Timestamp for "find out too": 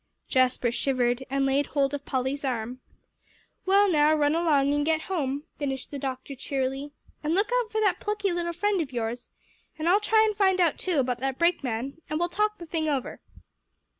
10.35-10.97